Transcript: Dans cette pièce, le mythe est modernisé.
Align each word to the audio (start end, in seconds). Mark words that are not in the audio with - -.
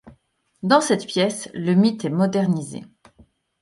Dans 0.63 0.81
cette 0.81 1.05
pièce, 1.05 1.47
le 1.53 1.75
mythe 1.75 2.05
est 2.05 2.09
modernisé. 2.09 2.83